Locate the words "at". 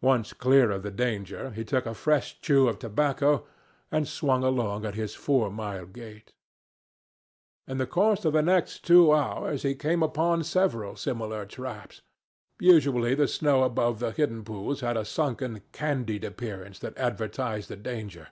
4.86-4.94